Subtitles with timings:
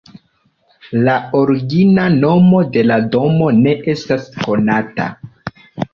[1.07, 5.09] La origina nomo de la domo ne estas konata.